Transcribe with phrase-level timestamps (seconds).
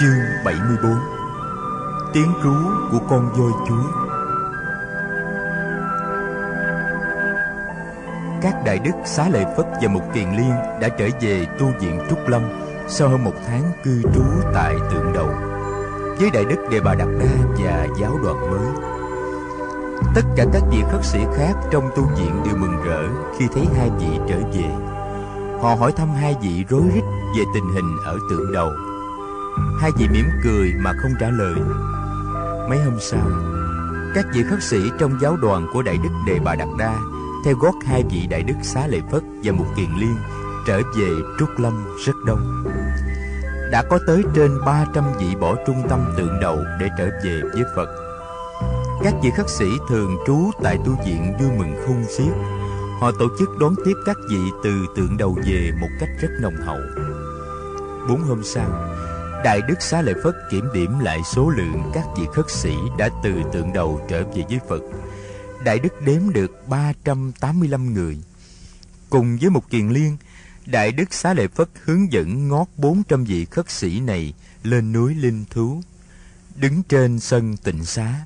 [0.00, 0.92] Chương 74
[2.12, 2.54] Tiếng rú
[2.90, 3.82] của con voi chúa
[8.42, 10.50] Các đại đức Xá Lợi Phất và Mục Kiền Liên
[10.80, 12.42] đã trở về tu viện Trúc Lâm
[12.88, 14.22] sau hơn một tháng cư trú
[14.54, 15.28] tại tượng đầu,
[16.18, 18.68] với đại đức Đề Bà Đạt Đa và giáo đoàn mới.
[20.14, 23.02] Tất cả các vị khất sĩ khác trong tu viện đều mừng rỡ
[23.38, 24.70] khi thấy hai vị trở về.
[25.60, 27.04] Họ hỏi thăm hai vị rối rít
[27.38, 28.70] về tình hình ở tượng đầu
[29.80, 31.54] Hai vị mỉm cười mà không trả lời.
[32.68, 33.30] Mấy hôm sau,
[34.14, 36.98] Các vị khất sĩ trong giáo đoàn của Đại Đức Đề Bà Đạt Đa
[37.44, 40.16] Theo gót hai vị Đại Đức Xá Lợi Phất và Mục Kiền Liên
[40.66, 42.64] Trở về Trúc Lâm rất đông.
[43.72, 47.62] Đã có tới trên 300 vị bỏ trung tâm tượng đầu để trở về với
[47.76, 47.88] Phật.
[49.02, 52.32] Các vị khất sĩ thường trú tại tu viện vui mừng khôn xiết
[53.00, 56.56] Họ tổ chức đón tiếp các vị từ tượng đầu về một cách rất nồng
[56.56, 56.80] hậu.
[58.08, 58.87] Bốn hôm sau
[59.44, 63.08] Đại Đức Xá Lợi Phất kiểm điểm lại số lượng các vị khất sĩ đã
[63.22, 64.82] từ tượng đầu trở về với Phật.
[65.64, 68.18] Đại Đức đếm được 385 người.
[69.10, 70.16] Cùng với một kiền liên,
[70.66, 75.14] Đại Đức Xá Lợi Phất hướng dẫn ngót 400 vị khất sĩ này lên núi
[75.14, 75.82] Linh Thú.
[76.56, 78.24] Đứng trên sân tịnh xá,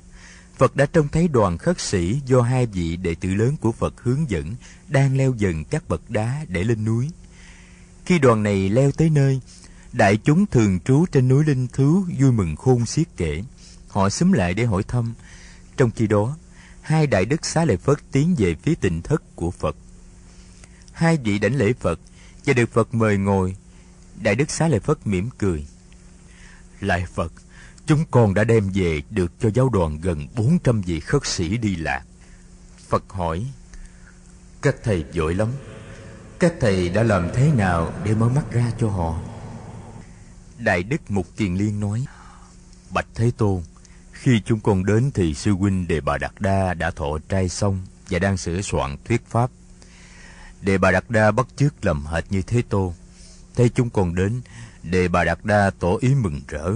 [0.57, 3.93] Phật đã trông thấy đoàn khất sĩ do hai vị đệ tử lớn của Phật
[4.01, 4.55] hướng dẫn
[4.87, 7.09] đang leo dần các bậc đá để lên núi.
[8.05, 9.39] Khi đoàn này leo tới nơi,
[9.93, 13.43] Đại chúng thường trú trên núi Linh Thú vui mừng khôn xiết kể.
[13.87, 15.13] Họ xúm lại để hỏi thăm.
[15.77, 16.37] Trong khi đó,
[16.81, 19.75] hai đại đức xá lợi Phất tiến về phía tịnh thất của Phật.
[20.91, 21.99] Hai vị đảnh lễ Phật
[22.45, 23.55] và được Phật mời ngồi.
[24.21, 25.65] Đại đức xá lợi Phất mỉm cười.
[26.79, 27.33] Lại Phật,
[27.85, 31.75] chúng con đã đem về được cho giáo đoàn gần 400 vị khất sĩ đi
[31.75, 32.03] lạc.
[32.89, 33.45] Phật hỏi,
[34.61, 35.47] các thầy vội lắm.
[36.39, 39.32] Các thầy đã làm thế nào để mở mắt ra cho họ?
[40.63, 42.05] Đại Đức Mục Kiền Liên nói,
[42.89, 43.61] Bạch Thế Tôn,
[44.11, 47.81] Khi chúng con đến thì sư huynh Đề Bà Đạt Đa đã thọ trai xong
[48.09, 49.51] Và đang sửa soạn thuyết pháp.
[50.61, 52.93] Đề Bà Đạt Đa bắt chước làm hệt như Thế Tôn.
[53.55, 54.41] Thấy chúng con đến,
[54.83, 56.71] Đề Bà Đạt Đa tỏ ý mừng rỡ.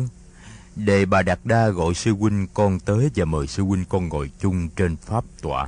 [0.75, 4.31] Đề Bà Đạt Đa gọi sư huynh con tới Và mời sư huynh con ngồi
[4.39, 5.67] chung trên pháp tọa.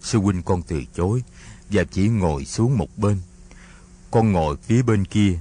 [0.00, 1.22] Sư huynh con từ chối
[1.70, 3.20] Và chỉ ngồi xuống một bên.
[4.10, 5.38] Con ngồi phía bên kia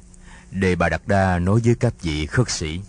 [0.60, 2.82] Đề Bà Đạt Đa nói với các vị khất sĩ.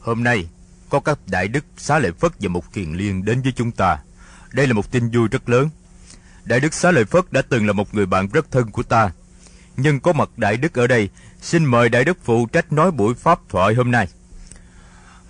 [0.00, 0.48] Hôm nay,
[0.88, 3.98] có các đại đức Xá Lợi Phất và một Kiền Liên đến với chúng ta.
[4.52, 5.68] Đây là một tin vui rất lớn.
[6.44, 9.10] Đại đức Xá Lợi Phất đã từng là một người bạn rất thân của ta.
[9.76, 11.08] Nhưng có mặt đại đức ở đây,
[11.42, 14.08] Xin mời đại đức phụ trách nói buổi pháp thoại hôm nay.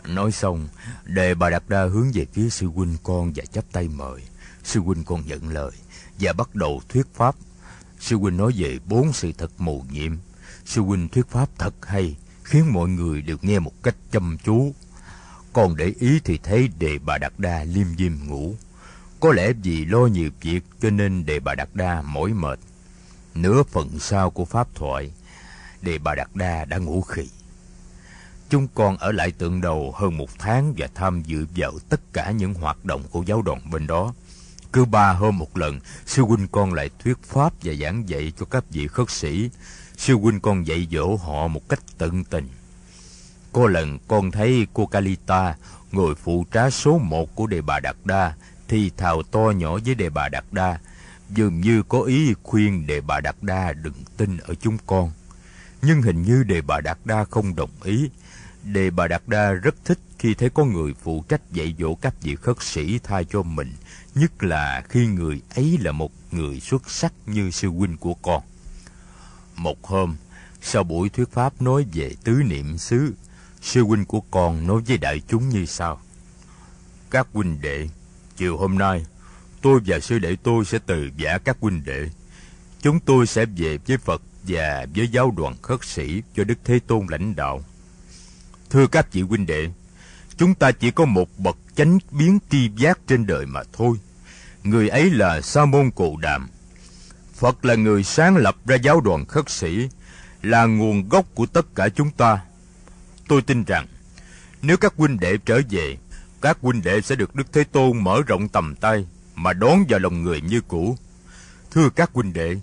[0.06, 0.68] Nói xong,
[1.04, 4.22] Đề Bà Đạt Đa hướng về phía sư huynh con và chắp tay mời.
[4.64, 5.70] Sư huynh con nhận lời
[6.20, 7.34] Và bắt đầu thuyết pháp.
[8.00, 10.16] Sư huynh nói về bốn sự thật mù nhiệm.
[10.68, 14.74] Sư huynh thuyết pháp thật hay, khiến mọi người được nghe một cách chăm chú.
[15.52, 18.54] Còn để ý thì thấy đề bà Đạt Đa liêm diêm ngủ.
[19.20, 22.58] Có lẽ vì lo nhiều việc cho nên đề bà Đạt Đa mỏi mệt.
[23.34, 25.12] Nửa phần sau của pháp thoại,
[25.82, 27.28] đề bà Đạt Đa đã ngủ khỉ.
[28.48, 32.30] Chúng con ở lại tượng đầu hơn một tháng và tham dự vào tất cả
[32.30, 34.14] những hoạt động của giáo đoàn bên đó.
[34.72, 38.46] Cứ ba hôm một lần, sư huynh con lại thuyết pháp và giảng dạy cho
[38.46, 39.50] các vị khất sĩ
[39.98, 42.48] sư huynh con dạy dỗ họ một cách tận tình.
[43.52, 45.56] Có lần con thấy cô Kalita,
[45.92, 48.34] người phụ trá số một của đề bà Đạt Đa,
[48.68, 50.78] thì thào to nhỏ với đề bà Đạt Đa,
[51.30, 55.12] dường như có ý khuyên đề bà Đạt Đa đừng tin ở chúng con.
[55.82, 58.10] Nhưng hình như đề bà Đạt Đa không đồng ý.
[58.64, 62.14] Đề bà Đạt Đa rất thích khi thấy có người phụ trách dạy dỗ các
[62.22, 63.72] vị khất sĩ thay cho mình,
[64.14, 68.42] nhất là khi người ấy là một người xuất sắc như sư huynh của con.
[69.56, 70.16] Một hôm,
[70.62, 73.14] sau buổi thuyết pháp nói về tứ niệm xứ,
[73.62, 76.00] sư huynh của con nói với đại chúng như sau.
[77.10, 77.88] Các huynh đệ,
[78.36, 79.06] chiều hôm nay,
[79.62, 82.08] tôi và sư đệ tôi sẽ từ giả các huynh đệ.
[82.82, 86.78] Chúng tôi sẽ về với Phật và với giáo đoàn khất sĩ cho Đức Thế
[86.86, 87.64] Tôn lãnh đạo.
[88.70, 89.70] Thưa các vị huynh đệ,
[90.38, 93.96] chúng ta chỉ có một bậc chánh biến tri giác trên đời mà thôi.
[94.64, 96.48] Người ấy là Sa môn Cồ Đàm
[97.34, 99.88] Phật là người sáng lập ra giáo đoàn khất sĩ,
[100.42, 102.40] là nguồn gốc của tất cả chúng ta.
[103.28, 103.86] Tôi tin rằng,
[104.62, 105.96] nếu các huynh đệ trở về,
[106.40, 109.98] các huynh đệ sẽ được Đức Thế Tôn mở rộng tầm tay mà đón vào
[109.98, 110.96] lòng người như cũ.
[111.70, 112.56] Thưa các huynh đệ,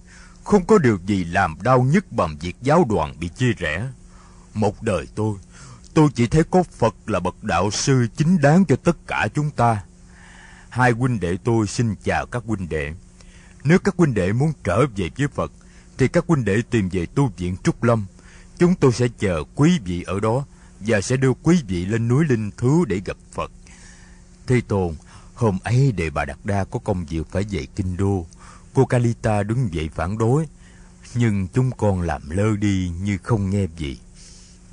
[0.43, 3.87] không có điều gì làm đau nhất bằng việc giáo đoàn bị chia rẽ.
[4.53, 5.35] Một đời tôi,
[5.95, 9.51] tôi chỉ thấy có Phật là bậc đạo sư chính đáng cho tất cả chúng
[9.51, 9.83] ta.
[10.69, 12.93] Hai huynh đệ tôi xin chào các huynh đệ.
[13.63, 15.51] Nếu các huynh đệ muốn trở về với Phật,
[15.97, 18.05] thì các huynh đệ tìm về tu viện Trúc Lâm,
[18.57, 20.45] Chúng tôi sẽ chờ quý vị ở đó
[20.79, 23.51] Và sẽ đưa quý vị lên núi Linh Thứ để gặp Phật
[24.47, 24.95] Thế Tôn
[25.33, 28.25] Hôm ấy đệ Bà Đạt Đa có công việc phải về Kinh Đô
[28.73, 30.45] Cô Kalita đứng dậy phản đối
[31.15, 33.97] Nhưng chúng con làm lơ đi như không nghe gì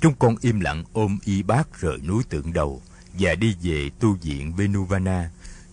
[0.03, 2.81] Chúng con im lặng ôm y bác rời núi tượng đầu
[3.19, 5.29] Và đi về tu viện Venuvana.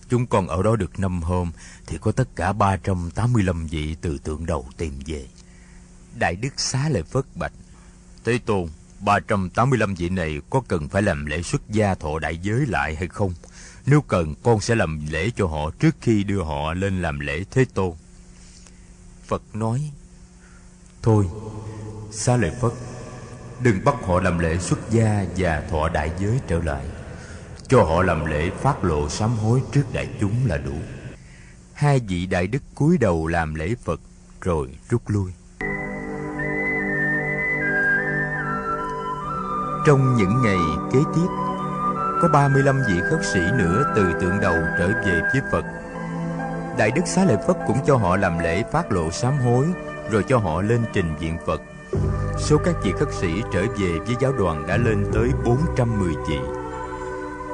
[0.09, 1.51] Chúng con ở đó được năm hôm
[1.87, 5.27] Thì có tất cả 385 vị từ tượng đầu tìm về.
[6.19, 7.51] Đại Đức Xá Lợi Phất Bạch,
[8.23, 8.67] Thế Tôn
[8.99, 13.07] 385 vị này có cần phải làm lễ xuất gia thọ đại giới lại hay
[13.07, 13.33] không?
[13.85, 17.43] Nếu cần, con sẽ làm lễ cho họ trước khi đưa họ lên làm lễ
[17.51, 17.93] Thế Tôn.
[19.27, 19.91] Phật nói,
[21.01, 21.27] Thôi,
[22.11, 22.71] Xá Lợi Phất
[23.63, 26.85] Đừng bắt họ làm lễ xuất gia và thọ đại giới trở lại.
[27.67, 30.73] Cho họ làm lễ phát lộ sám hối trước đại chúng là đủ.
[31.73, 33.99] Hai vị đại đức cúi đầu làm lễ Phật,
[34.41, 35.31] Rồi rút lui.
[39.85, 40.59] Trong những ngày
[40.93, 41.27] kế tiếp,
[42.21, 45.65] Có 35 vị khất sĩ nữa từ tượng đầu trở về với Phật.
[46.77, 49.67] Đại Đức Xá Lợi Phất cũng cho họ làm lễ phát lộ sám hối,
[50.11, 51.61] Rồi cho họ lên trình diện Phật.
[52.39, 56.39] Số các vị khất sĩ trở về với giáo đoàn đã lên tới 410 vị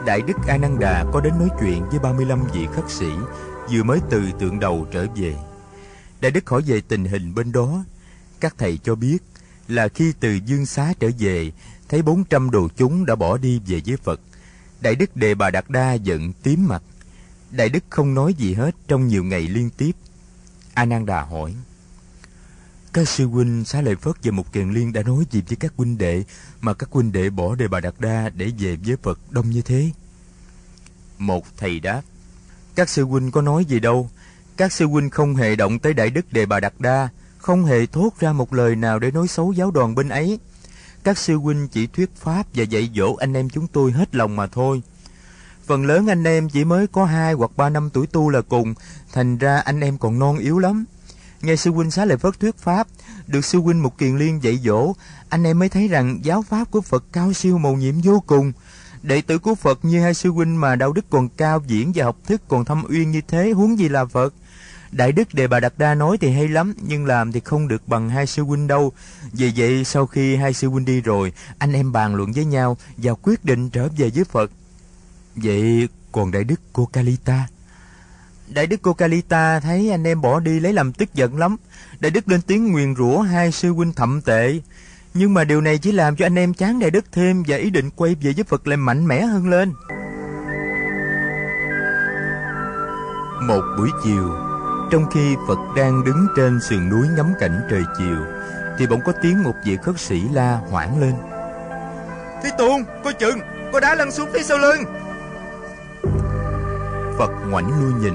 [0.06, 3.10] Đại Đức A Nan Đà có đến nói chuyện với 35 vị khất sĩ,
[3.72, 5.36] Vừa mới từ tượng đầu trở về
[6.22, 7.84] Đại Đức hỏi về tình hình bên đó
[8.40, 9.18] Các thầy cho biết
[9.68, 11.52] là khi từ Dương Xá trở về,
[11.90, 14.20] thấy 400 đồ chúng đã bỏ đi về với Phật.
[14.82, 16.84] Đại Đức Đề Bà Đạt Đa giận tím mặt.
[17.52, 19.92] Đại Đức không nói gì hết trong nhiều ngày liên tiếp.
[20.74, 21.54] A Nan Đà hỏi:
[22.94, 25.74] các sư huynh xá lợi phất và một kiền liên đã nói gì với các
[25.78, 26.24] huynh đệ
[26.62, 29.62] mà các huynh đệ bỏ đề bà đạt đa để về với phật đông như
[29.62, 29.90] thế?
[31.18, 32.02] Một thầy đáp.
[32.76, 34.10] Các sư huynh có nói gì đâu.
[34.58, 37.86] Các sư huynh không hề động tới đại đức đề bà đạt đa không hề
[37.86, 40.40] thốt ra một lời nào để nói xấu giáo đoàn bên ấy.
[41.04, 44.36] Các sư huynh chỉ thuyết pháp và dạy dỗ anh em chúng tôi hết lòng
[44.36, 44.82] mà thôi.
[45.66, 48.74] Phần lớn anh em chỉ mới có hai hoặc ba năm tuổi tu là cùng
[49.14, 50.86] thành ra anh em còn non yếu lắm
[51.42, 52.88] nghe sư huynh xá lợi phất thuyết pháp
[53.28, 54.94] được sư huynh một kiền liên dạy dỗ
[55.30, 58.54] anh em mới thấy rằng giáo pháp của phật cao siêu mầu nhiệm vô cùng
[59.04, 62.06] đệ tử của phật như hai sư huynh mà đạo đức còn cao diễn và
[62.06, 64.34] học thức còn thâm uyên như thế huống gì là phật
[64.92, 67.88] Đại Đức Đề Bà Đạt Đa nói thì hay lắm, nhưng làm thì không được
[67.88, 68.92] bằng hai sư huynh đâu.
[69.32, 72.78] Vì vậy, sau khi hai sư huynh đi rồi, anh em bàn luận với nhau
[72.98, 74.52] và quyết định trở về với Phật.
[75.36, 77.48] Vậy còn Đại Đức Cô Kalita?
[78.48, 81.58] Đại Đức Cô Kalita thấy anh em bỏ đi lấy làm tức giận lắm.
[82.00, 84.60] Đại Đức lên tiếng nguyền rủa hai sư huynh thậm tệ.
[85.14, 87.70] Nhưng mà điều này chỉ làm cho anh em chán Đại Đức thêm và ý
[87.70, 89.74] định quay về với Phật lại mạnh mẽ hơn lên.
[93.42, 94.30] Một buổi chiều,
[94.92, 98.18] trong khi Phật đang đứng trên sườn núi ngắm cảnh trời chiều
[98.80, 101.14] Thì bỗng có tiếng một vị khất sĩ la hoảng lên
[102.44, 103.40] Thế Tôn, coi chừng,
[103.74, 104.84] có đá lăn xuống phía sau lưng
[107.18, 108.14] Phật ngoảnh lui nhìn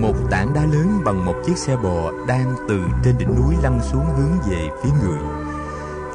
[0.00, 3.80] một tảng đá lớn bằng một chiếc xe bò Đang từ trên đỉnh núi lăn
[3.92, 5.18] xuống hướng về phía người.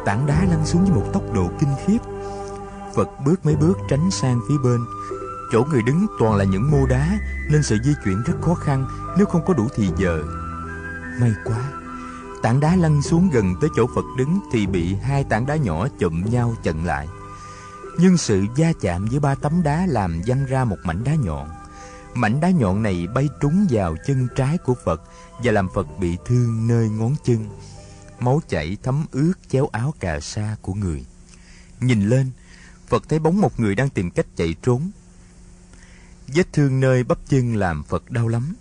[0.05, 1.97] Tảng đá lăn xuống với một tốc độ kinh khiếp.
[2.95, 4.79] Phật bước mấy bước tránh sang phía bên.
[5.51, 7.19] Chỗ người đứng toàn là những mô đá,
[7.51, 8.87] Nên sự di chuyển rất khó khăn,
[9.17, 10.23] Nếu không có đủ thì giờ.
[11.21, 11.59] May quá,
[12.41, 15.87] Tảng đá lăn xuống gần tới chỗ Phật đứng Thì bị hai tảng đá nhỏ
[15.99, 17.07] chụm nhau chặn lại.
[17.99, 21.49] Nhưng sự va chạm giữa ba tấm đá Làm văng ra một mảnh đá nhọn.
[22.17, 25.01] Mảnh đá nhọn này bay trúng vào chân trái của Phật
[25.43, 27.49] Và làm Phật bị thương nơi ngón chân
[28.19, 31.05] Máu chảy thấm ướt chéo áo cà sa của người
[31.79, 32.31] Nhìn lên
[32.87, 34.91] Phật thấy bóng một người đang tìm cách chạy trốn
[36.27, 38.55] Vết thương nơi bắp chân làm Phật đau lắm.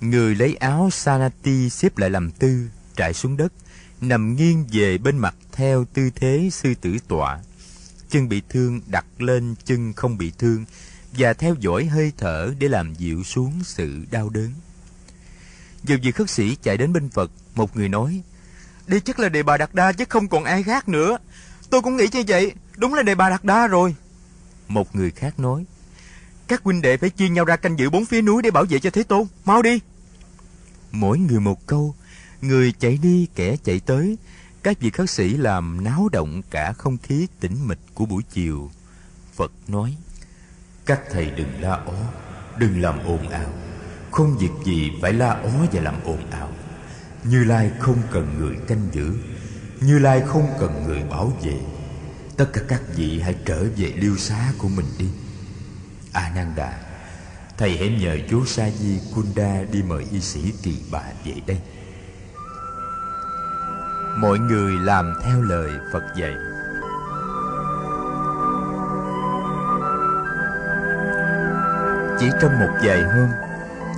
[0.00, 3.52] Người lấy áo Sanati xếp lại làm tư, trải xuống đất,
[4.00, 7.40] nằm nghiêng về bên mặt theo tư thế sư tử tọa.
[8.10, 10.64] Chân bị thương đặt lên chân không bị thương
[11.12, 14.52] và theo dõi hơi thở để làm dịu xuống sự đau đớn.
[15.84, 18.22] Dù vị khất sĩ chạy đến bên Phật, một người nói,
[18.86, 21.18] Đây chắc là đề bà Đạt Đa chứ không còn ai khác nữa.
[21.70, 23.94] Tôi cũng nghĩ như vậy, đúng là đề bà Đạt Đa rồi.
[24.68, 25.64] Một người khác nói,
[26.48, 28.78] các huynh đệ phải chia nhau ra canh giữ bốn phía núi để bảo vệ
[28.78, 29.26] cho Thế Tôn.
[29.44, 29.80] Mau đi.
[30.92, 31.94] Mỗi người một câu,
[32.42, 34.18] người chạy đi kẻ chạy tới.
[34.62, 38.70] Các vị khất sĩ làm náo động cả không khí tĩnh mịch của buổi chiều.
[39.34, 39.96] Phật nói,
[40.88, 41.94] các thầy đừng la ó,
[42.56, 43.50] đừng làm ồn ào.
[44.10, 46.52] Không việc gì phải la ó và làm ồn ào.
[47.24, 49.12] Như Lai không cần người canh giữ,
[49.80, 51.60] Như Lai không cần người bảo vệ.
[52.36, 55.08] Tất cả các vị hãy trở về liêu xá của mình đi.
[56.12, 56.78] A Nan Đà
[57.58, 61.60] Thầy hãy nhờ chú Sa Di Kunda đi mời y sĩ kỳ bà về đây
[64.20, 66.34] mọi người làm theo lời phật dạy
[72.20, 73.28] chỉ trong một vài hôm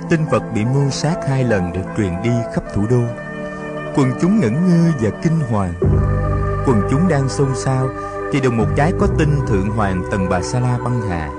[0.09, 3.01] tin phật bị mưu sát hai lần được truyền đi khắp thủ đô.
[3.95, 5.73] Quần chúng ngẩn ngơ và kinh hoàng.
[6.65, 7.89] Quần chúng đang xôn xao
[8.31, 11.29] thì đùng một cái có tin thượng hoàng tần bà sa la băng hà.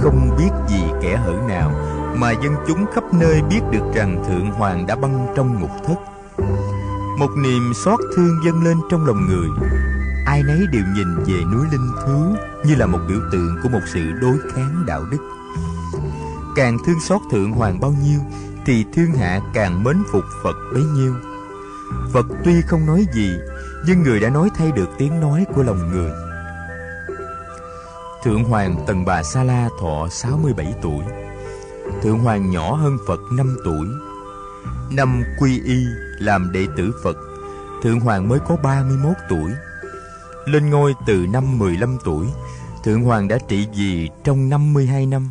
[0.00, 1.72] Không biết gì kẻ hở nào
[2.16, 5.96] mà dân chúng khắp nơi biết được rằng thượng hoàng đã băng trong ngục thất.
[7.18, 9.48] Một niềm xót thương dâng lên trong lòng người.
[10.26, 13.82] Ai nấy đều nhìn về núi linh thứ như là một biểu tượng của một
[13.94, 15.18] sự đối kháng đạo đức
[16.56, 18.20] càng thương xót thượng hoàng bao nhiêu,
[18.66, 21.14] thì thương hạ càng mến phục phật bấy nhiêu.
[22.12, 23.32] Phật tuy không nói gì,
[23.86, 26.10] nhưng người đã nói thay được tiếng nói của lòng người.
[28.24, 31.04] Thượng hoàng tần bà sa la thọ 67 tuổi.
[32.02, 33.86] Thượng hoàng nhỏ hơn phật 5 tuổi.
[34.90, 35.84] Năm quy y
[36.18, 37.16] làm đệ tử phật,
[37.82, 39.52] thượng hoàng mới có 31 tuổi.
[40.46, 42.26] Lên ngôi từ năm 15 tuổi,
[42.84, 45.30] thượng hoàng đã trị vì trong 52 năm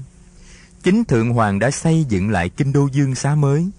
[0.83, 3.69] chính thượng hoàng đã xây dựng lại kinh đô dương xá mới,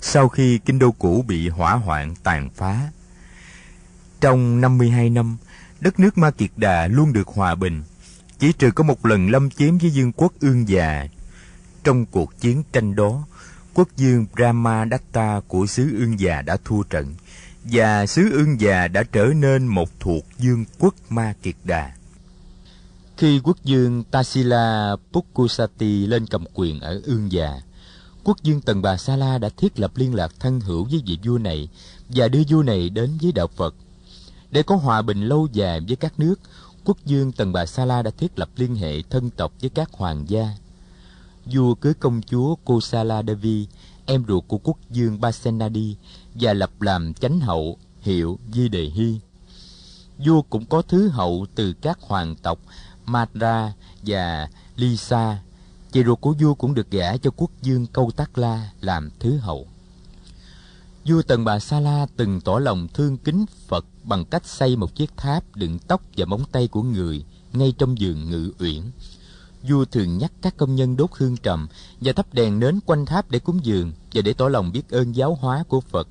[0.00, 2.90] sau khi kinh đô cũ bị hỏa hoạn, tàn phá.
[4.20, 5.36] Trong 52 năm,
[5.80, 7.82] đất nước ma kiệt đà luôn được hòa bình.
[8.38, 11.08] Chỉ trừ có một lần lâm chiếm với dương quốc ương già.
[11.84, 13.26] Trong cuộc chiến tranh đó,
[13.74, 17.14] quốc dương brahmadatta của xứ ương già đã thua trận,
[17.64, 21.92] và xứ ương già đã trở nên một thuộc dương quốc ma kiệt đà
[23.18, 27.60] khi quốc dương Tasila Pukusati lên cầm quyền ở Ương Già,
[28.24, 31.18] quốc dương Tần Bà Sa La đã thiết lập liên lạc thân hữu với vị
[31.24, 31.68] vua này
[32.08, 33.74] và đưa vua này đến với đạo Phật.
[34.50, 36.34] Để có hòa bình lâu dài với các nước,
[36.84, 39.92] quốc dương Tần Bà Sa La đã thiết lập liên hệ thân tộc với các
[39.92, 40.48] hoàng gia.
[41.46, 43.66] Vua cưới công chúa Kosala Devi,
[44.06, 45.96] em ruột của quốc dương Basenadi,
[46.34, 49.20] và lập làm chánh hậu hiệu Di Đề Hy.
[50.18, 52.58] Vua cũng có thứ hậu từ các hoàng tộc
[53.08, 53.72] Madra
[54.06, 55.42] và Lisa,
[55.92, 59.36] chị ruột của vua cũng được gả cho quốc dương Câu Tắc La làm thứ
[59.36, 59.66] hậu.
[61.04, 64.94] Vua Tần Bà Sa La từng tỏ lòng thương kính Phật bằng cách xây một
[64.94, 68.82] chiếc tháp đựng tóc và móng tay của người ngay trong giường ngự uyển.
[69.62, 71.68] Vua thường nhắc các công nhân đốt hương trầm
[72.00, 75.16] và thắp đèn nến quanh tháp để cúng dường và để tỏ lòng biết ơn
[75.16, 76.08] giáo hóa của Phật.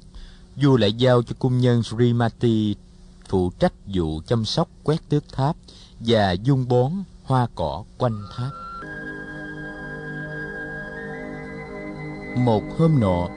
[0.56, 2.76] Vua lại giao cho cung nhân Srimati
[3.28, 5.56] phụ trách vụ chăm sóc quét tước tháp
[6.00, 6.92] và dung bón
[7.24, 8.52] hoa cỏ quanh tháp.
[12.38, 13.28] Một hôm nọ,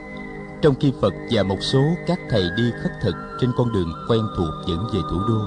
[0.62, 4.20] trong khi Phật và một số các thầy đi khất thực trên con đường quen
[4.36, 5.40] thuộc dẫn về thủ đô,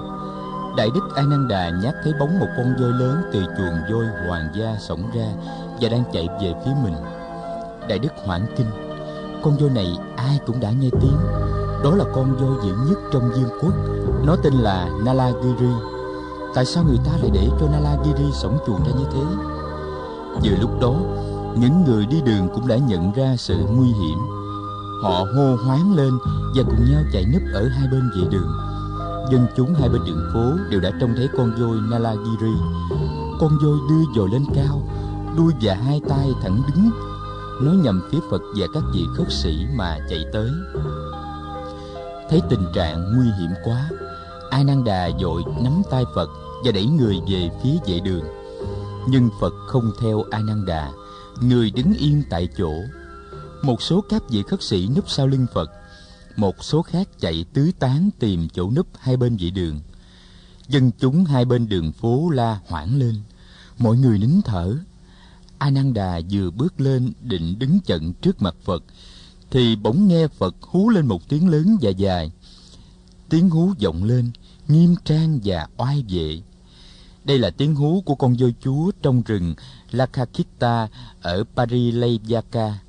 [0.77, 4.05] Đại Đức A Nan Đà nhát thấy bóng một con voi lớn từ chuồng voi
[4.27, 5.27] hoàng gia sổng ra
[5.82, 6.96] và đang chạy về phía mình.
[7.89, 8.67] Đại Đức hoảng kinh,
[9.43, 11.17] con voi này ai cũng đã nghe tiếng,
[11.84, 13.74] đó là con voi dữ nhất trong vương quốc,
[14.25, 15.92] nó tên là Nalagiri
[16.55, 19.22] Tại sao người ta lại để cho Nalagiri sống chuồng ra như thế?
[20.43, 20.95] Vừa lúc đó,
[21.57, 24.19] Những người đi đường cũng đã nhận ra sự nguy hiểm.
[25.03, 26.13] Họ hô hoáng lên
[26.55, 28.51] Và cùng nhau chạy núp ở hai bên vệ đường.
[29.31, 32.53] Dân chúng hai bên đường phố Đều đã trông thấy con voi Nalagiri.
[33.39, 34.81] Con voi đưa dồi lên cao,
[35.38, 36.91] Đuôi và hai tay thẳng đứng.
[37.62, 40.50] Nó nhằm phía Phật và các vị khất sĩ mà chạy tới.
[42.29, 43.89] Thấy tình trạng nguy hiểm quá
[44.53, 46.29] A-năng Đà dội nắm tay Phật
[46.65, 48.24] và đẩy người về phía vệ đường.
[49.10, 50.91] Nhưng Phật không theo A-năng Đà,
[51.41, 52.74] người đứng yên tại chỗ.
[53.63, 55.72] Một số các vị khất sĩ núp sau lưng Phật,
[56.36, 59.79] một số khác chạy tứ tán tìm chỗ núp hai bên vệ đường.
[60.67, 63.15] Dân chúng hai bên đường phố la hoảng lên,
[63.77, 64.77] mọi người nín thở.
[65.57, 68.83] A-năng Đà vừa bước lên định đứng chận trước mặt Phật,
[69.51, 72.31] thì bỗng nghe Phật hú lên một tiếng lớn và dài.
[73.29, 74.31] Tiếng hú vọng lên,
[74.67, 76.41] nghiêm trang và oai vệ.
[77.24, 79.55] Đây là tiếng hú của con voi chúa trong rừng
[79.91, 80.88] Lakakita
[81.22, 82.79] ở Parilayaka.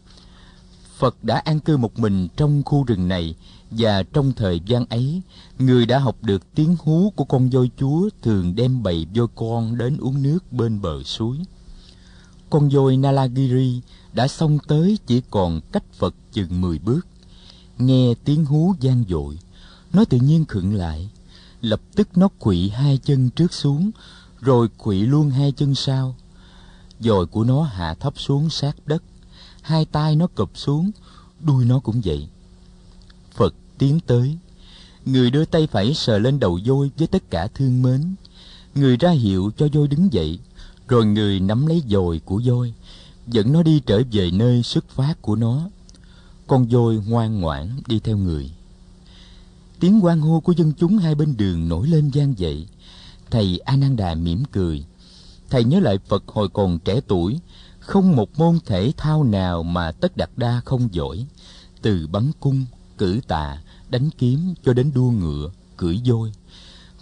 [0.99, 3.35] Phật đã an cư một mình trong khu rừng này
[3.71, 5.23] và trong thời gian ấy,
[5.59, 9.79] người đã học được tiếng hú của con voi chúa thường đem bầy voi con
[9.79, 11.39] đến uống nước bên bờ suối.
[12.51, 13.81] Con voi Nalagiri
[14.13, 17.07] đã xông tới chỉ còn cách Phật chừng mười bước.
[17.79, 19.39] Nghe tiếng hú gian dội,
[19.93, 21.09] nó tự nhiên khựng lại.
[21.65, 23.91] Lập tức nó quỵ hai chân trước xuống,
[24.41, 26.17] rồi quỵ luôn hai chân sau.
[27.01, 29.03] Dồi của nó hạ thấp xuống sát đất,
[29.63, 30.91] hai tay nó cụp xuống,
[31.41, 32.29] đuôi nó cũng vậy.
[33.35, 34.39] Phật tiến tới,
[35.05, 38.15] người đưa tay phải sờ lên đầu voi với tất cả thương mến.
[38.75, 40.39] Người ra hiệu cho voi đứng dậy,
[40.89, 42.75] rồi người nắm lấy dồi của voi,
[43.27, 45.69] dẫn nó đi trở về nơi xuất phát của nó.
[46.47, 48.51] Con voi ngoan ngoãn đi theo người
[49.81, 52.67] tiếng hoan hô của dân chúng hai bên đường nổi lên gian dậy.
[53.31, 54.85] Thầy ananda mỉm cười.
[55.51, 57.39] Thầy nhớ lại phật hồi còn trẻ tuổi,
[57.79, 61.27] không một môn thể thao nào mà tất đặt đa không giỏi.
[61.83, 62.65] Từ bắn cung,
[62.99, 63.59] cử tạ,
[63.91, 66.33] đánh kiếm cho đến đua ngựa, cưỡi voi.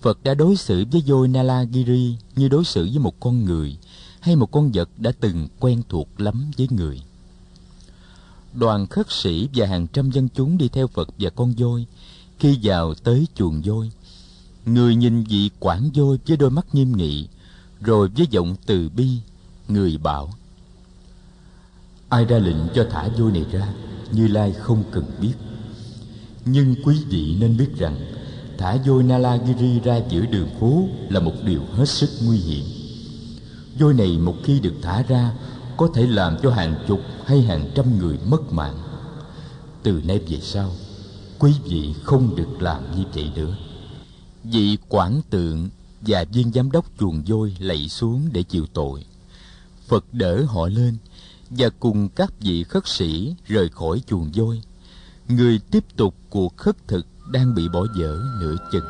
[0.03, 3.77] Phật đã đối xử với voi nalagiri như đối xử với một con người,
[4.21, 7.03] hay một con vật đã từng quen thuộc lắm với người.
[8.55, 11.87] Đoàn khất sĩ và hàng trăm dân chúng đi theo phật và con voi
[12.43, 13.91] khi vào tới chuồng voi.
[14.67, 17.29] Người nhìn vị quản voi với đôi mắt nghiêm nghị,
[17.81, 19.09] rồi với giọng từ bi,
[19.69, 20.31] người bảo,
[22.09, 23.75] ai ra lệnh cho thả voi này ra,
[24.13, 25.33] như lai không cần biết.
[26.45, 27.97] Nhưng quý vị nên biết rằng,
[28.59, 32.65] thả voi nalagiri ra giữa đường phố là một điều hết sức nguy hiểm.
[33.79, 35.33] Voi này một khi được thả ra,
[35.77, 38.77] có thể làm cho hàng chục hay hàng trăm người mất mạng.
[39.83, 40.73] Từ nay về sau
[41.43, 43.57] quý vị không được làm như vậy nữa.
[44.45, 45.69] Vị quản tượng
[46.01, 49.05] và viên giám đốc chuồng voi lạy xuống để chịu tội.
[49.89, 50.97] Phật đỡ họ lên
[51.51, 54.63] và cùng các vị khất sĩ rời khỏi chuồng voi
[55.29, 58.85] người tiếp tục cuộc khất thực đang bị bỏ dở nửa chừng.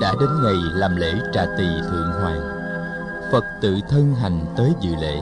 [0.00, 2.40] Đã đến ngày làm lễ trà tỳ thượng hoàng,
[3.32, 5.20] phật tự thân hành tới dự lễ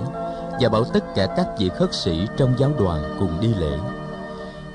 [0.60, 3.78] và bảo tất cả các vị khất sĩ trong giáo đoàn cùng đi lễ.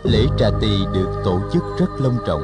[0.03, 2.43] Lễ trà tỳ được tổ chức rất long trọng.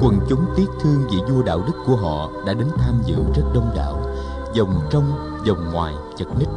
[0.00, 3.44] Quần chúng tiếc thương vị vua đạo đức của họ đã đến tham dự rất
[3.54, 4.12] đông đảo
[4.54, 6.48] dòng trong, dòng ngoài, chật ních.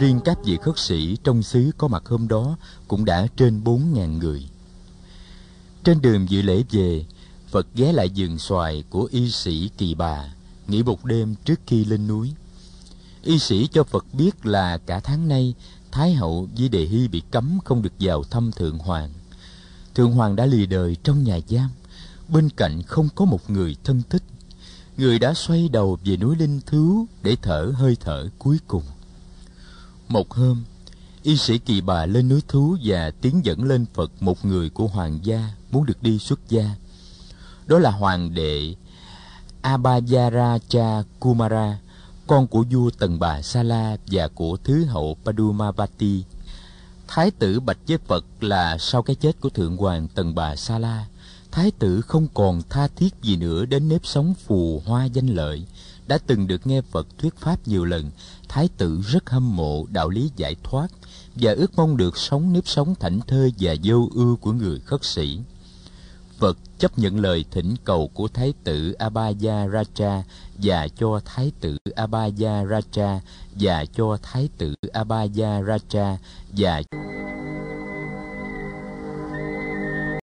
[0.00, 2.56] Riêng các vị khất sĩ trong xứ có mặt hôm đó
[2.88, 4.48] cũng đã trên bốn ngàn người.
[5.84, 7.04] Trên đường dự lễ về,
[7.48, 10.24] phật ghé lại giường xoài của y sĩ kỳ bà,
[10.66, 12.32] nghỉ một đêm trước khi lên núi
[13.26, 15.54] y sĩ cho phật biết là cả tháng nay,
[15.92, 19.10] thái hậu với đề hy bị cấm không được vào thăm thượng hoàng.
[19.94, 21.70] Thượng hoàng đã lì đời trong nhà giam.
[22.28, 24.22] Bên cạnh không có một người thân thích.
[24.96, 28.82] Người đã xoay đầu về núi linh Thứ để thở hơi thở cuối cùng.
[30.08, 30.64] Một hôm,
[31.22, 34.86] y sĩ kỳ bà lên núi thú và tiến dẫn lên phật một người của
[34.86, 36.70] hoàng gia muốn được đi xuất gia.
[37.66, 38.74] Đó là hoàng đệ
[39.60, 41.78] abhayaracha kumara
[42.26, 46.24] con của vua tần bà sa la và của thứ hậu padumavati.
[47.08, 50.78] Thái tử bạch với phật là sau cái chết của thượng hoàng tần bà sa
[50.78, 51.06] la
[51.56, 55.66] thái tử không còn tha thiết gì nữa đến nếp sống phù hoa danh lợi.
[56.06, 58.10] Đã từng được nghe phật thuyết pháp nhiều lần,
[58.48, 60.88] thái tử rất hâm mộ đạo lý giải thoát
[61.34, 65.04] và ước mong được sống nếp sống thảnh thơi và vô ưu của người khất
[65.04, 65.38] sĩ.
[66.38, 70.22] Phật chấp nhận lời thỉnh cầu của thái tử abhaya raja
[70.62, 73.18] và cho thái tử abhaya raja
[73.60, 76.16] và cho thái tử abhaya raja
[76.56, 76.82] và